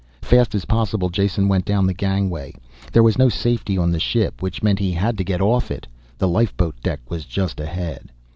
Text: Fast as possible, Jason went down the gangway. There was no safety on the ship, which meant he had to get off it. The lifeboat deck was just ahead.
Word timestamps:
Fast 0.23 0.55
as 0.55 0.65
possible, 0.65 1.09
Jason 1.11 1.47
went 1.47 1.63
down 1.63 1.85
the 1.85 1.93
gangway. 1.93 2.55
There 2.91 3.03
was 3.03 3.19
no 3.19 3.29
safety 3.29 3.77
on 3.77 3.91
the 3.91 3.99
ship, 3.99 4.41
which 4.41 4.63
meant 4.63 4.79
he 4.79 4.93
had 4.93 5.15
to 5.19 5.23
get 5.23 5.41
off 5.41 5.69
it. 5.69 5.85
The 6.17 6.27
lifeboat 6.27 6.73
deck 6.81 7.01
was 7.07 7.23
just 7.25 7.59
ahead. 7.59 8.11